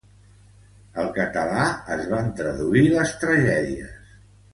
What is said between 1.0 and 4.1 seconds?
Al català, es van traduir les tragèdies.